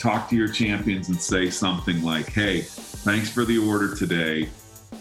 [0.00, 4.48] talk to your champions and say something like, hey, thanks for the order today.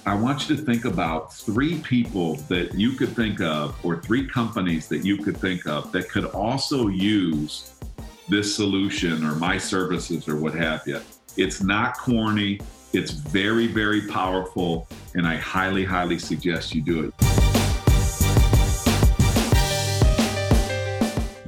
[0.06, 4.28] I want you to think about three people that you could think of, or three
[4.28, 7.80] companies that you could think of that could also use
[8.28, 11.00] this solution or my services or what have you.
[11.38, 12.60] It's not corny,
[12.92, 17.19] it's very, very powerful, and I highly, highly suggest you do it.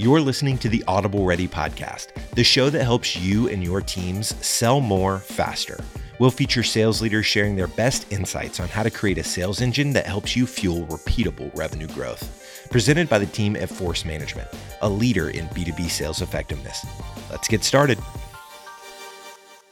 [0.02, 4.34] You're listening to the Audible Ready podcast, the show that helps you and your teams
[4.44, 5.80] sell more faster.
[6.18, 9.94] We'll feature sales leaders sharing their best insights on how to create a sales engine
[9.94, 12.68] that helps you fuel repeatable revenue growth.
[12.72, 14.48] Presented by the team at Force Management,
[14.82, 16.84] a leader in B2B sales effectiveness.
[17.30, 18.00] Let's get started.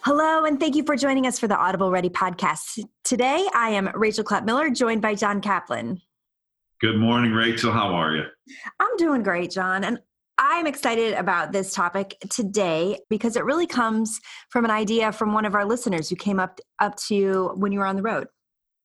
[0.01, 2.85] Hello, and thank you for joining us for the Audible Ready podcast.
[3.03, 5.99] Today, I am Rachel Clapp Miller, joined by John Kaplan.
[6.81, 7.73] Good morning, Rachel.
[7.73, 8.23] How are you?
[8.79, 9.83] I'm doing great, John.
[9.83, 9.99] And
[10.41, 15.43] I'm excited about this topic today because it really comes from an idea from one
[15.43, 18.27] of our listeners who came up up to you when you were on the road.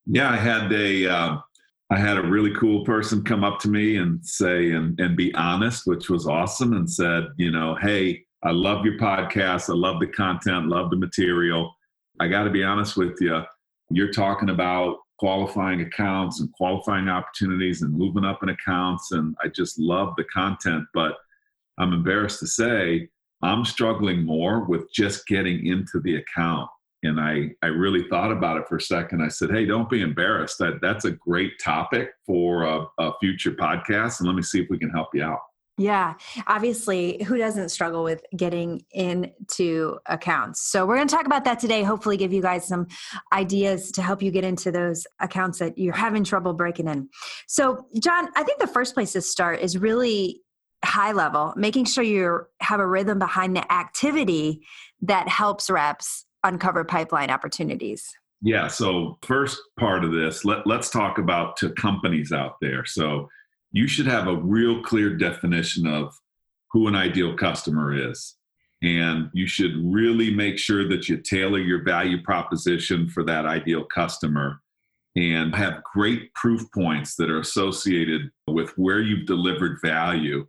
[0.04, 1.36] Yeah, I had a uh,
[1.90, 5.32] I had a really cool person come up to me and say and and be
[5.36, 10.00] honest, which was awesome, and said, you know, hey, I love your podcast, I love
[10.00, 11.72] the content, love the material.
[12.20, 13.42] I got to be honest with you.
[13.90, 19.48] You're talking about qualifying accounts and qualifying opportunities and moving up in accounts, and I
[19.48, 21.14] just love the content, but
[21.78, 23.08] I'm embarrassed to say
[23.42, 26.68] I'm struggling more with just getting into the account.
[27.02, 29.22] And I, I really thought about it for a second.
[29.22, 30.56] I said, hey, don't be embarrassed.
[30.58, 34.20] That, that's a great topic for a, a future podcast.
[34.20, 35.40] And let me see if we can help you out.
[35.76, 36.14] Yeah,
[36.46, 40.62] obviously, who doesn't struggle with getting into accounts?
[40.70, 41.82] So, we're going to talk about that today.
[41.82, 42.86] Hopefully, give you guys some
[43.32, 47.08] ideas to help you get into those accounts that you're having trouble breaking in.
[47.48, 50.43] So, John, I think the first place to start is really
[50.84, 54.62] high level, making sure you have a rhythm behind the activity
[55.02, 58.12] that helps reps uncover pipeline opportunities.
[58.42, 58.68] Yeah.
[58.68, 62.84] So, first part of this, let, let's talk about to companies out there.
[62.84, 63.28] So,
[63.72, 66.14] you should have a real clear definition of
[66.70, 68.36] who an ideal customer is.
[68.82, 73.84] And you should really make sure that you tailor your value proposition for that ideal
[73.84, 74.60] customer
[75.16, 80.46] and have great proof points that are associated with where you've delivered value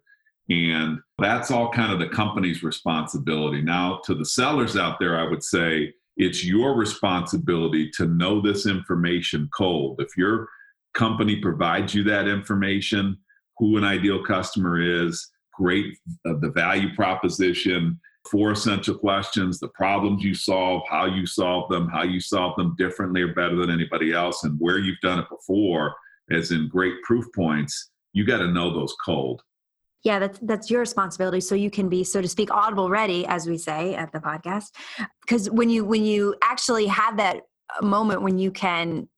[0.49, 3.61] and that's all kind of the company's responsibility.
[3.61, 8.67] Now, to the sellers out there, I would say it's your responsibility to know this
[8.67, 9.99] information cold.
[9.99, 10.47] If your
[10.93, 13.17] company provides you that information,
[13.57, 15.97] who an ideal customer is, great,
[16.27, 21.87] uh, the value proposition, four essential questions, the problems you solve, how you solve them,
[21.87, 25.29] how you solve them differently or better than anybody else, and where you've done it
[25.29, 25.95] before,
[26.31, 29.41] as in great proof points, you got to know those cold
[30.05, 31.41] yeah that's that's your responsibility.
[31.41, 34.71] So you can be so to speak audible ready as we say at the podcast.
[35.21, 37.41] Because when you when you actually have that
[37.77, 39.09] uh, moment when you can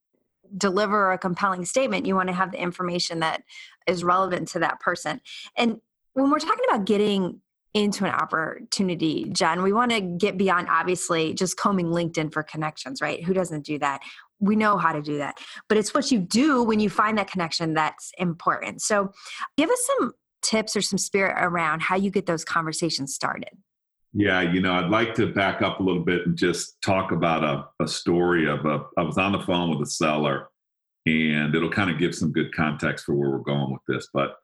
[0.58, 3.44] deliver a compelling statement you want to have the information that
[3.86, 5.20] is relevant to that person.
[5.58, 5.82] And
[6.14, 7.42] when we're talking about getting
[7.74, 9.62] into an opportunity Jen.
[9.62, 13.24] we want to get beyond obviously just combing linkedin for connections right?
[13.24, 14.02] Who doesn't do that?
[14.40, 15.38] We know how to do that.
[15.68, 18.82] But it's what you do when you find that connection that's important.
[18.82, 19.12] So
[19.58, 20.14] give us some
[20.48, 23.50] tips or some spirit around how you get those conversations started?
[24.14, 27.44] Yeah, you know, I'd like to back up a little bit and just talk about
[27.44, 28.86] a, a story of a.
[28.98, 30.48] I was on the phone with a seller,
[31.06, 34.08] and it'll kind of give some good context for where we're going with this.
[34.14, 34.38] But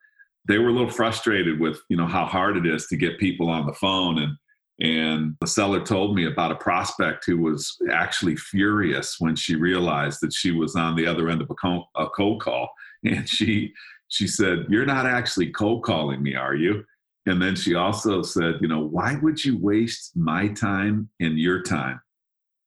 [0.47, 3.49] they were a little frustrated with you know how hard it is to get people
[3.49, 4.37] on the phone, and
[4.79, 10.19] and the seller told me about a prospect who was actually furious when she realized
[10.21, 12.69] that she was on the other end of a cold, a cold call,
[13.05, 13.73] and she
[14.13, 16.85] she said, You're not actually cold calling me, are you?
[17.25, 21.63] And then she also said, You know, why would you waste my time and your
[21.63, 21.99] time?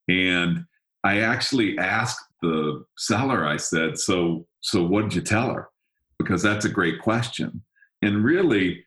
[0.09, 0.65] And
[1.05, 5.69] I actually asked the seller, I said, So, so what did you tell her?
[6.19, 7.63] Because that's a great question.
[8.03, 8.85] And really,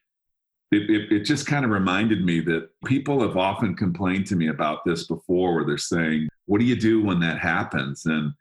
[0.72, 4.50] it, it, it, just kind of reminded me that people have often complained to me
[4.50, 8.34] about this before where they're saying what do you do when that happens and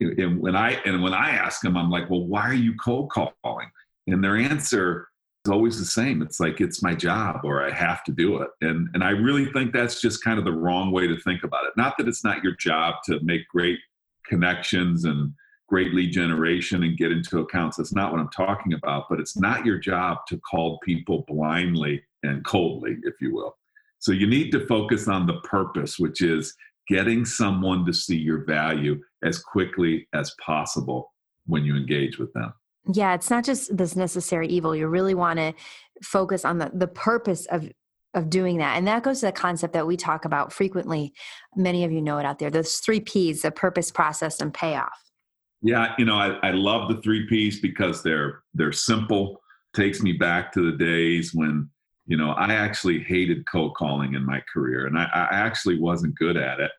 [0.00, 3.10] and when I and when I ask them, I'm like, well, why are you cold
[3.10, 3.70] calling?
[4.06, 5.08] And their answer
[5.44, 6.22] is always the same.
[6.22, 8.48] It's like it's my job or I have to do it.
[8.60, 11.64] And and I really think that's just kind of the wrong way to think about
[11.64, 11.72] it.
[11.76, 13.78] Not that it's not your job to make great
[14.26, 15.32] connections and
[15.68, 17.76] great lead generation and get into accounts.
[17.76, 19.04] That's not what I'm talking about.
[19.10, 23.56] But it's not your job to call people blindly and coldly, if you will.
[23.98, 26.54] So you need to focus on the purpose, which is
[26.88, 31.12] getting someone to see your value as quickly as possible
[31.46, 32.52] when you engage with them.
[32.92, 34.74] Yeah, it's not just this necessary evil.
[34.74, 35.52] You really want to
[36.02, 37.68] focus on the, the purpose of
[38.14, 38.76] of doing that.
[38.76, 41.12] And that goes to the concept that we talk about frequently.
[41.56, 42.50] Many of you know it out there.
[42.50, 45.10] Those three P's, the purpose, process, and payoff.
[45.60, 49.40] Yeah, you know, I, I love the three P's because they're they're simple.
[49.74, 51.68] Takes me back to the days when,
[52.08, 56.16] you know, I actually hated cold calling in my career and I, I actually wasn't
[56.16, 56.72] good at it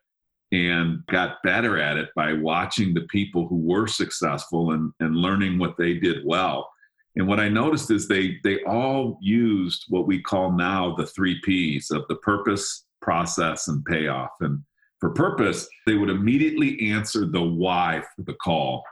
[0.52, 5.58] and got better at it by watching the people who were successful and, and learning
[5.58, 6.68] what they did well
[7.16, 11.40] and what I noticed is they they all used what we call now the three
[11.42, 14.30] P's of the purpose, process, and payoff.
[14.40, 14.62] And
[15.00, 18.84] for purpose, they would immediately answer the why for the call.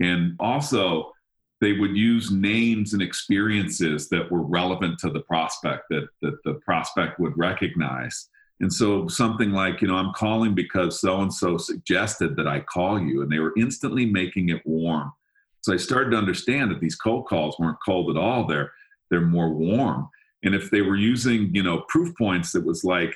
[0.00, 1.12] And also
[1.64, 6.54] they would use names and experiences that were relevant to the prospect that, that the
[6.64, 8.28] prospect would recognize.
[8.60, 12.60] And so something like, you know, I'm calling because so and so suggested that I
[12.60, 15.12] call you, and they were instantly making it warm
[15.64, 18.46] so I started to understand that these cold calls weren't cold at all.
[18.46, 18.70] They're
[19.10, 20.10] they're more warm.
[20.42, 23.14] And if they were using, you know, proof points that was like,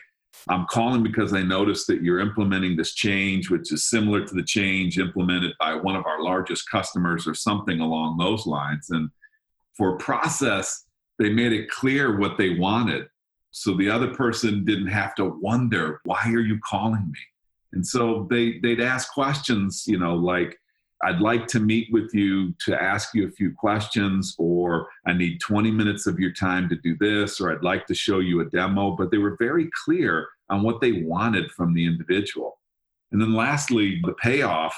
[0.49, 4.43] I'm calling because I noticed that you're implementing this change, which is similar to the
[4.43, 8.89] change implemented by one of our largest customers or something along those lines.
[8.91, 9.11] And
[9.77, 10.85] for process,
[11.19, 13.09] they made it clear what they wanted.
[13.51, 17.21] So the other person didn't have to wonder, why are you calling me?
[17.73, 20.59] And so they they'd ask questions, you know, like,
[21.03, 25.41] I'd like to meet with you to ask you a few questions, or I need
[25.41, 28.47] 20 minutes of your time to do this, or I'd like to show you a
[28.47, 28.93] demo.
[28.93, 32.59] But they were very clear on what they wanted from the individual.
[33.13, 34.77] And then lastly, the payoff.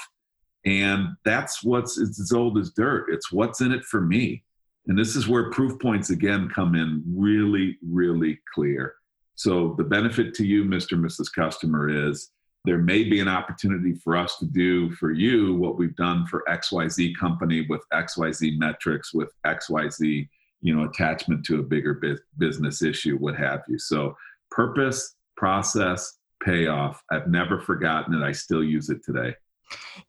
[0.63, 3.07] And that's what's it's as old as dirt.
[3.09, 4.43] It's what's in it for me.
[4.87, 8.95] And this is where proof points again come in really, really clear.
[9.35, 10.93] So the benefit to you, Mr.
[10.93, 11.33] and Mrs.
[11.33, 12.31] Customer, is
[12.63, 16.43] there may be an opportunity for us to do for you what we've done for
[16.49, 20.27] xyz company with xyz metrics with xyz
[20.61, 22.01] you know attachment to a bigger
[22.37, 23.77] business issue what have you.
[23.77, 24.15] So
[24.49, 27.01] purpose process payoff.
[27.11, 28.23] I've never forgotten it.
[28.23, 29.35] I still use it today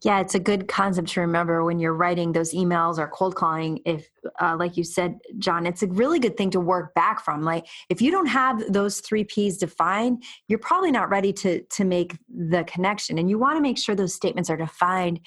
[0.03, 3.81] yeah, it's a good concept to remember when you're writing those emails or cold calling.
[3.85, 4.09] If,
[4.41, 7.43] uh, like you said, John, it's a really good thing to work back from.
[7.43, 11.85] Like, if you don't have those three P's defined, you're probably not ready to to
[11.85, 15.21] make the connection, and you want to make sure those statements are defined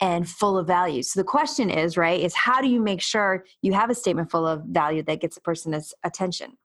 [0.00, 1.02] and full of value.
[1.02, 4.30] So the question is, right, is how do you make sure you have a statement
[4.30, 6.56] full of value that gets a person's attention?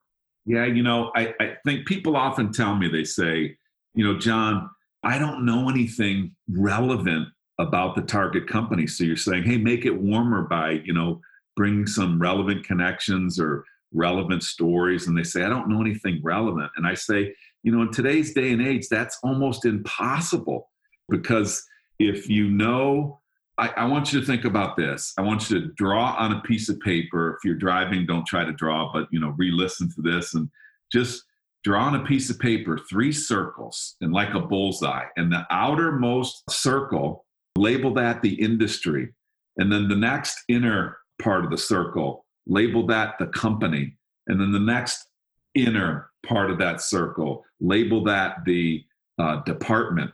[0.46, 3.58] Yeah, you know, I, I think people often tell me they say,
[3.96, 4.70] you know, John
[5.04, 7.28] I don't know anything relevant
[7.60, 8.88] about the target company.
[8.88, 11.22] So you're saying, hey, make it warmer by, you know,
[11.56, 13.64] bring some relevant connections or
[13.94, 15.08] relevant stories.
[15.08, 16.72] And they say, I don't know anything relevant.
[16.78, 20.70] And I say, you know, in today's day and age, that's almost impossible
[21.10, 21.64] because
[22.00, 23.20] if you know,
[23.58, 25.14] I, I want you to think about this.
[25.18, 27.36] I want you to draw on a piece of paper.
[27.38, 30.50] If you're driving, don't try to draw, but, you know, re listen to this and
[30.92, 31.24] just
[31.64, 35.06] draw on a piece of paper three circles and like a bullseye.
[35.16, 37.26] And the outermost circle,
[37.58, 39.14] label that the industry.
[39.58, 43.96] And then the next inner part of the circle, label that the company.
[44.28, 45.08] And then the next
[45.56, 48.84] inner part of that circle, label that the
[49.20, 50.12] uh, department.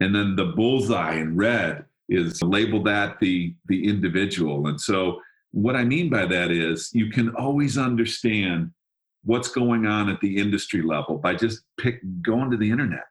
[0.00, 4.68] And then the bullseye in red is label that the the individual.
[4.68, 5.20] And so
[5.50, 8.70] what I mean by that is you can always understand
[9.26, 13.04] what's going on at the industry level by just pick going to the internet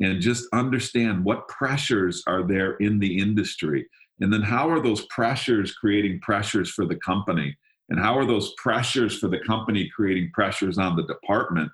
[0.00, 3.86] and just understand what pressures are there in the industry.
[4.20, 7.56] And then how are those pressures creating pressures for the company?
[7.88, 11.70] And how are those pressures for the company creating pressures on the department?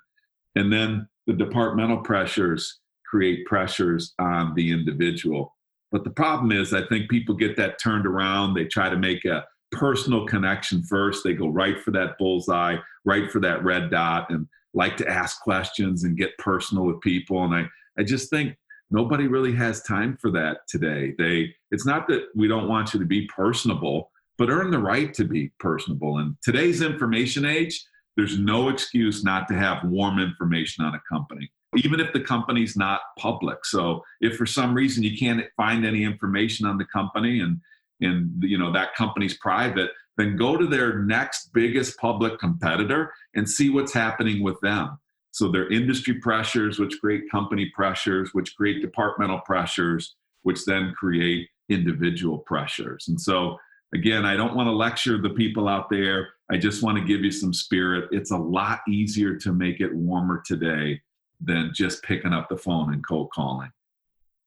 [0.55, 2.79] And then the departmental pressures
[3.09, 5.55] create pressures on the individual.
[5.91, 8.53] But the problem is i think people get that turned around.
[8.53, 11.23] They try to make a personal connection first.
[11.23, 15.41] They go right for that bullseye, right for that red dot, and like to ask
[15.41, 17.43] questions and get personal with people.
[17.43, 17.65] And I,
[17.99, 18.55] I just think
[18.89, 21.13] nobody really has time for that today.
[21.17, 25.13] They, it's not that we don't want you to be personable, but earn the right
[25.15, 26.19] to be personable.
[26.19, 27.83] In today's information age,
[28.17, 32.75] there's no excuse not to have warm information on a company even if the company's
[32.75, 33.65] not public.
[33.65, 37.61] So if for some reason you can't find any information on the company and
[38.01, 43.49] and you know that company's private then go to their next biggest public competitor and
[43.49, 44.99] see what's happening with them.
[45.31, 51.47] So their industry pressures which create company pressures which create departmental pressures which then create
[51.69, 53.05] individual pressures.
[53.07, 53.57] And so
[53.93, 56.29] again i don't want to lecture the people out there.
[56.49, 58.09] I just want to give you some spirit.
[58.11, 61.01] It's a lot easier to make it warmer today
[61.39, 63.71] than just picking up the phone and cold calling.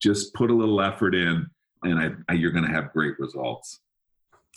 [0.01, 1.49] Just put a little effort in
[1.85, 3.81] and I, I, you're going to have great results.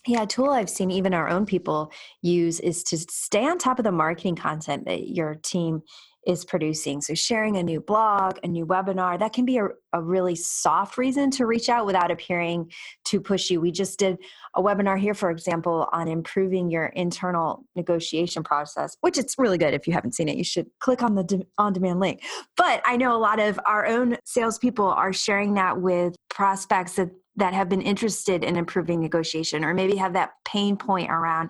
[0.05, 1.91] Yeah, a tool I've seen even our own people
[2.22, 5.81] use is to stay on top of the marketing content that your team
[6.27, 7.01] is producing.
[7.01, 10.98] So, sharing a new blog, a new webinar, that can be a, a, really soft
[10.98, 12.72] reason to reach out without appearing
[13.05, 13.60] too pushy.
[13.60, 14.17] We just did
[14.53, 19.74] a webinar here, for example, on improving your internal negotiation process, which it's really good.
[19.74, 22.22] If you haven't seen it, you should click on the de- on demand link.
[22.57, 27.10] But I know a lot of our own salespeople are sharing that with prospects that
[27.38, 31.50] that have been interested in improving negotiation or maybe have that pain point around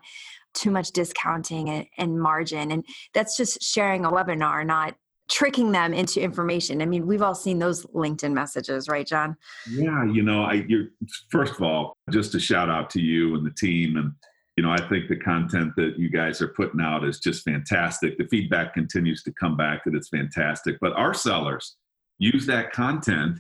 [0.54, 2.72] too much discounting and, and margin.
[2.72, 4.96] And that's just sharing a webinar, not
[5.30, 6.82] tricking them into information.
[6.82, 9.36] I mean, we've all seen those LinkedIn messages, right, John?
[9.70, 10.88] Yeah, you know, I you're
[11.30, 14.14] first of all, just a shout out to you and the team and
[14.56, 18.18] you know, I think the content that you guys are putting out is just fantastic.
[18.18, 20.78] The feedback continues to come back that it's fantastic.
[20.82, 21.78] But our sellers
[22.18, 23.40] use that content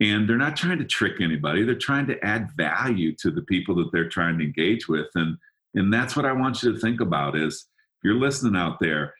[0.00, 1.62] and they're not trying to trick anybody.
[1.62, 5.08] They're trying to add value to the people that they're trying to engage with.
[5.14, 5.36] And
[5.76, 7.66] and that's what I want you to think about is
[7.98, 9.14] if you're listening out there,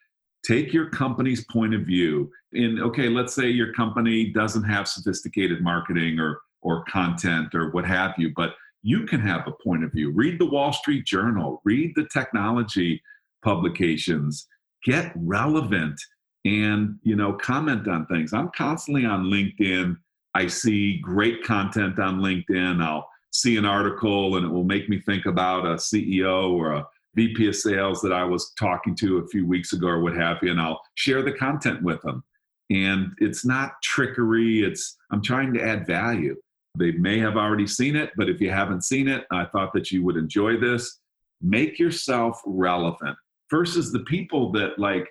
[0.45, 2.31] take your company's point of view.
[2.53, 7.85] And okay, let's say your company doesn't have sophisticated marketing or or content or what
[7.85, 10.11] have you, but you can have a point of view.
[10.11, 13.01] Read the Wall Street Journal, read the technology
[13.45, 14.49] publications,
[14.85, 16.01] get relevant
[16.45, 18.33] and you know comment on things.
[18.33, 19.97] I'm constantly on LinkedIn.
[20.35, 22.83] I see great content on LinkedIn.
[22.83, 26.87] I'll see an article and it will make me think about a CEO or a
[27.15, 30.39] VP of sales that I was talking to a few weeks ago or what have
[30.43, 32.23] you, and I'll share the content with them.
[32.71, 36.37] And it's not trickery, it's I'm trying to add value.
[36.79, 39.91] They may have already seen it, but if you haven't seen it, I thought that
[39.91, 40.99] you would enjoy this.
[41.41, 43.17] Make yourself relevant
[43.51, 45.09] versus the people that like,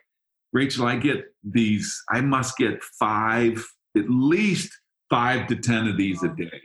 [0.54, 3.66] Rachel, I get these, I must get five,
[3.98, 4.72] at least
[5.10, 6.62] five to 10 of these a day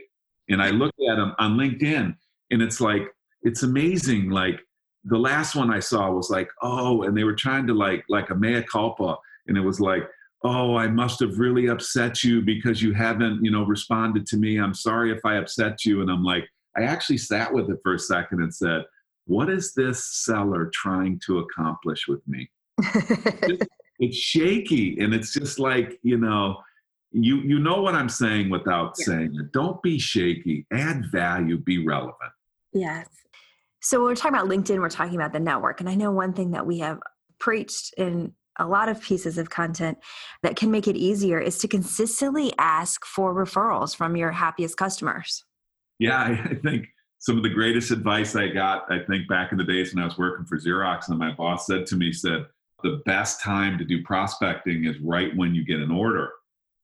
[0.51, 2.15] and I look at them on LinkedIn,
[2.51, 3.03] and it's like
[3.43, 4.31] it's amazing.
[4.31, 4.61] Like
[5.05, 8.31] the last one I saw was like, oh, and they were trying to like like
[8.31, 9.17] a mea culpa,
[9.47, 10.09] and it was like,
[10.45, 14.59] oh, I must have really upset you because you haven't, you know, responded to me.
[14.59, 16.01] I'm sorry if I upset you.
[16.01, 18.85] And I'm like, I actually sat with it for a second and said,
[19.27, 22.51] what is this seller trying to accomplish with me?
[24.01, 26.57] it's shaky, and it's just like you know
[27.13, 29.07] you you know what i'm saying without yeah.
[29.07, 29.53] saying it.
[29.53, 30.67] Don't be shaky.
[30.73, 31.59] Add value.
[31.59, 32.33] Be relevant.
[32.73, 33.09] Yes.
[33.81, 35.81] So when we're talking about linkedin we're talking about the network.
[35.81, 37.01] And i know one thing that we have
[37.39, 39.99] preached in a lot of pieces of content
[40.43, 45.45] that can make it easier is to consistently ask for referrals from your happiest customers.
[45.99, 46.87] Yeah i think
[47.19, 50.07] some of the greatest advice i got i think back in the days when i
[50.07, 52.47] was working for xerox and my boss said to me said
[52.83, 56.31] the best time to do prospecting is right when you get an order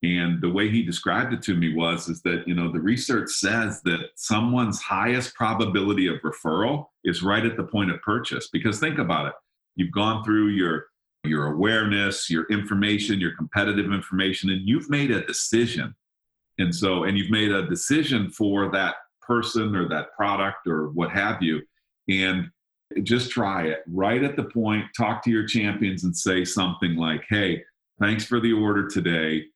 [0.07, 3.29] and the way he described it to me was is that you know the research
[3.31, 8.49] says that someone's highest probability of referral is right at the point of purchase.
[8.53, 9.33] Because think about it.
[9.75, 10.87] You've gone through your
[11.25, 15.93] your awareness your information your competitive information and you've made a decision.
[16.59, 21.11] And so and you've made a decision for that person or that product or what
[21.11, 21.63] have you.
[22.09, 22.49] And
[23.03, 24.85] just try it right at the point.
[24.97, 27.65] Talk to your champions and say something like hey
[27.99, 29.47] thanks for the order today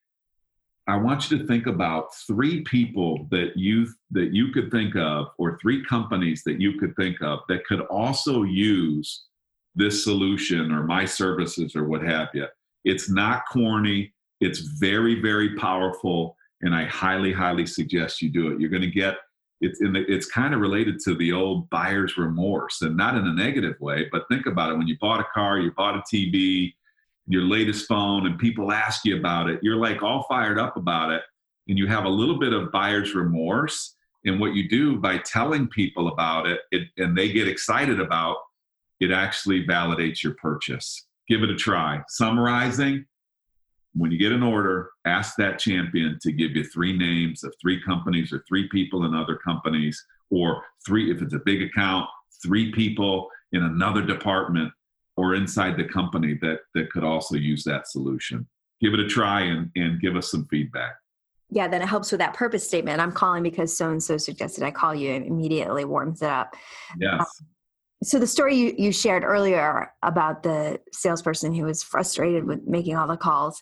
[0.91, 5.29] I want you to think about three people that you that you could think of,
[5.39, 9.27] or three companies that you could think of that could also use
[9.75, 12.47] this solution or my services or what have you.
[12.85, 14.13] It's not corny.
[14.41, 18.61] It's very very powerful, and I highly highly suggest you do it.
[18.61, 19.19] You're going to get
[19.61, 23.33] it's the, it's kind of related to the old buyer's remorse, and not in a
[23.33, 24.09] negative way.
[24.11, 26.75] But think about it: when you bought a car, you bought a TV,
[27.31, 31.13] your latest phone and people ask you about it, you're like all fired up about
[31.13, 31.23] it.
[31.69, 33.95] And you have a little bit of buyer's remorse.
[34.25, 38.37] And what you do by telling people about it, it and they get excited about
[38.99, 41.07] it, actually validates your purchase.
[41.29, 42.03] Give it a try.
[42.09, 43.07] Summarizing,
[43.95, 47.81] when you get an order, ask that champion to give you three names of three
[47.83, 52.09] companies or three people in other companies, or three, if it's a big account,
[52.43, 54.73] three people in another department
[55.21, 58.49] or inside the company that that could also use that solution.
[58.81, 60.95] Give it a try and, and give us some feedback.
[61.51, 63.01] Yeah then it helps with that purpose statement.
[63.01, 66.57] I'm calling because so and so suggested i call you and immediately warms it up.
[66.99, 67.21] Yes.
[67.21, 67.27] Um,
[68.03, 72.97] so the story you, you shared earlier about the salesperson who was frustrated with making
[72.97, 73.61] all the calls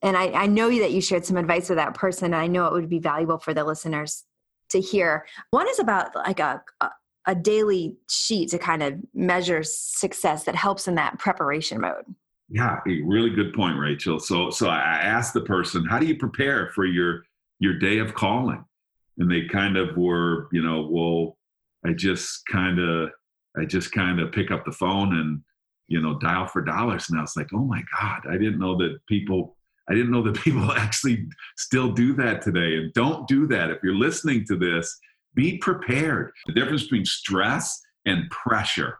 [0.00, 2.66] and I, I know that you shared some advice with that person and i know
[2.66, 4.24] it would be valuable for the listeners
[4.70, 5.26] to hear.
[5.50, 6.90] One is about like a, a
[7.26, 12.04] a daily sheet to kind of measure success that helps in that preparation mode.
[12.48, 14.18] Yeah, a really good point, Rachel.
[14.18, 17.22] So so I asked the person, how do you prepare for your
[17.58, 18.64] your day of calling?
[19.18, 21.36] And they kind of were, you know, well,
[21.86, 23.10] I just kind of
[23.56, 25.42] I just kind of pick up the phone and
[25.90, 27.10] you know, dial for dollars.
[27.10, 29.56] And I was like, oh my God, I didn't know that people,
[29.90, 31.26] I didn't know that people actually
[31.58, 32.76] still do that today.
[32.76, 33.70] And don't do that.
[33.70, 34.98] If you're listening to this,
[35.34, 36.32] be prepared.
[36.46, 38.98] The difference between stress and pressure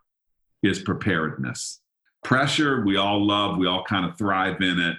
[0.63, 1.81] is preparedness.
[2.23, 4.97] Pressure, we all love, we all kind of thrive in it.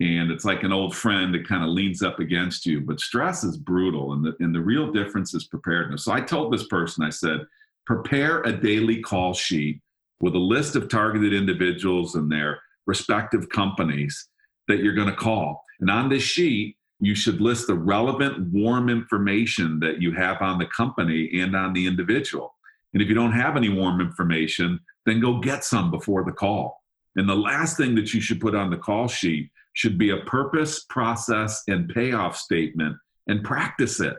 [0.00, 2.80] And it's like an old friend that kind of leans up against you.
[2.80, 4.12] But stress is brutal.
[4.12, 6.04] And the, and the real difference is preparedness.
[6.04, 7.46] So I told this person, I said,
[7.86, 9.80] prepare a daily call sheet
[10.20, 14.28] with a list of targeted individuals and their respective companies
[14.68, 15.62] that you're going to call.
[15.80, 20.58] And on this sheet, you should list the relevant warm information that you have on
[20.58, 22.54] the company and on the individual.
[22.92, 26.82] And if you don't have any warm information, then go get some before the call.
[27.16, 30.18] And the last thing that you should put on the call sheet should be a
[30.18, 32.96] purpose, process, and payoff statement
[33.26, 34.16] and practice it.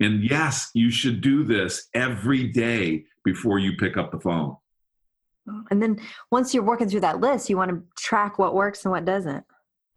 [0.00, 4.56] And yes, you should do this every day before you pick up the phone.
[5.70, 6.00] And then
[6.30, 9.44] once you're working through that list, you want to track what works and what doesn't.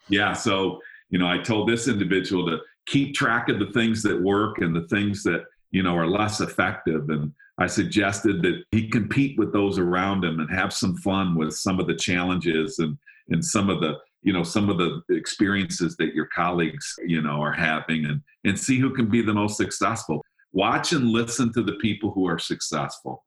[0.10, 0.34] Yeah.
[0.34, 0.80] So,
[1.12, 4.75] you know, I told this individual to keep track of the things that work and
[4.75, 7.10] the things that, you know, are less effective.
[7.10, 11.53] And I suggested that he compete with those around him and have some fun with
[11.53, 12.98] some of the challenges and,
[13.30, 17.41] and some of the, you know, some of the experiences that your colleagues, you know,
[17.41, 20.24] are having and, and see who can be the most successful.
[20.53, 23.24] Watch and listen to the people who are successful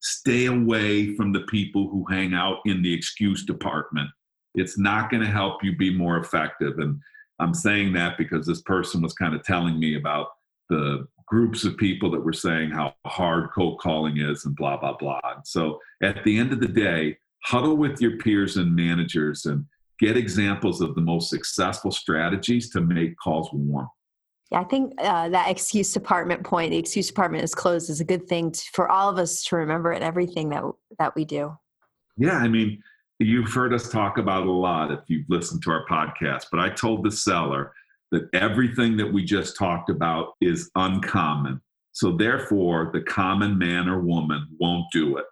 [0.00, 4.08] stay away from the people who hang out in the excuse department.
[4.54, 6.78] It's not going to help you be more effective.
[6.78, 7.00] And
[7.38, 10.28] I'm saying that because this person was kind of telling me about
[10.68, 14.96] the groups of people that were saying how hard cold calling is and blah, blah,
[14.96, 15.20] blah.
[15.24, 19.66] And so at the end of the day, huddle with your peers and managers and
[19.98, 23.88] get examples of the most successful strategies to make calls warm.
[24.52, 28.04] Yeah, I think uh, that excuse department point, the excuse department is closed, is a
[28.04, 30.62] good thing to, for all of us to remember in everything that
[31.00, 31.56] that we do.
[32.16, 32.80] Yeah, I mean,
[33.18, 36.70] you've heard us talk about a lot if you've listened to our podcast, but I
[36.70, 37.72] told the seller
[38.12, 41.60] that everything that we just talked about is uncommon.
[41.92, 45.24] So therefore, the common man or woman won't do it.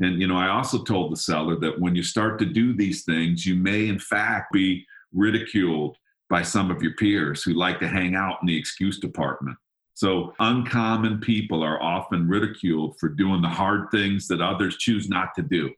[0.00, 3.04] And you know, I also told the seller that when you start to do these
[3.04, 5.96] things, you may in fact be ridiculed
[6.30, 9.56] by some of your peers who like to hang out in the excuse department.
[9.96, 15.34] So, uncommon people are often ridiculed for doing the hard things that others choose not
[15.36, 15.70] to do.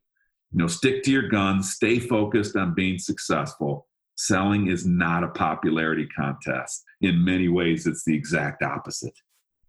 [0.53, 3.87] You know, stick to your guns, stay focused on being successful.
[4.17, 6.85] Selling is not a popularity contest.
[7.01, 9.13] In many ways, it's the exact opposite.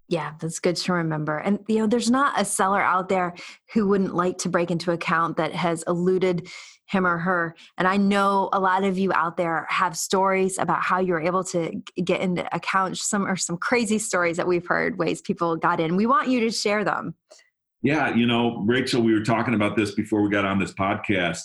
[0.10, 1.38] Yeah, that's good to remember.
[1.40, 3.34] And you know, there's not a seller out there
[3.74, 6.48] who wouldn't like to break into account that has eluded
[6.86, 7.56] him or her.
[7.78, 11.44] And I know a lot of you out there have stories about how you're able
[11.46, 12.98] to get into account.
[12.98, 15.98] Some are some crazy stories that we've heard, ways people got in.
[15.98, 17.16] We want you to share them.
[17.88, 21.40] Yeah, you know, Rachel, we were talking about this before we got on this podcast.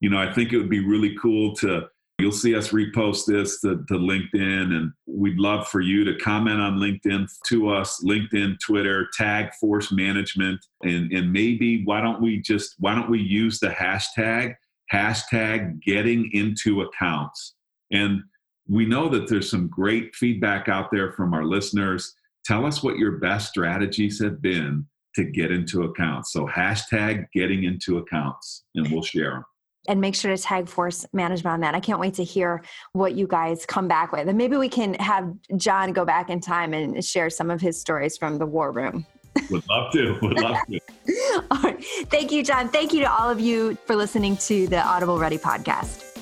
[0.00, 1.84] You know, I think it would be really cool to
[2.18, 6.60] You'll see us repost this to, to, LinkedIn, and we'd love for you to comment
[6.60, 12.40] on LinkedIn to us, LinkedIn, Twitter, tag Force Management, and and maybe why don't we
[12.40, 14.54] just why don't we use the hashtag
[14.92, 17.54] hashtag getting into accounts.
[17.92, 18.22] And
[18.68, 22.14] we know that there's some great feedback out there from our listeners.
[22.44, 26.32] Tell us what your best strategies have been to get into accounts.
[26.32, 29.44] So hashtag getting into accounts and we'll share them.
[29.86, 31.74] And make sure to tag force management on that.
[31.74, 32.62] I can't wait to hear
[32.94, 34.28] what you guys come back with.
[34.28, 37.78] And maybe we can have John go back in time and share some of his
[37.78, 39.04] stories from the war room.
[39.50, 40.18] Would love to.
[40.22, 40.80] Would love to.
[41.50, 41.84] all right.
[42.08, 42.68] Thank you, John.
[42.68, 46.13] Thank you to all of you for listening to the Audible Ready podcast.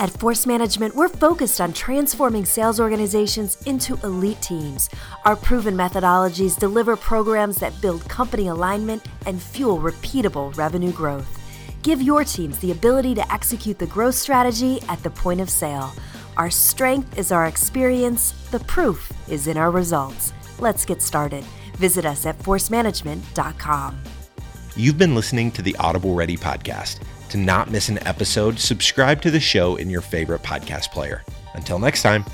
[0.00, 4.88] At Force Management, we're focused on transforming sales organizations into elite teams.
[5.24, 11.40] Our proven methodologies deliver programs that build company alignment and fuel repeatable revenue growth.
[11.82, 15.92] Give your teams the ability to execute the growth strategy at the point of sale.
[16.36, 20.32] Our strength is our experience, the proof is in our results.
[20.60, 21.42] Let's get started.
[21.74, 23.98] Visit us at forcemanagement.com.
[24.76, 27.00] You've been listening to the Audible Ready podcast.
[27.30, 31.22] To not miss an episode, subscribe to the show in your favorite podcast player.
[31.54, 32.24] Until next time.